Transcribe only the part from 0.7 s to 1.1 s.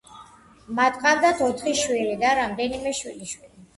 მათ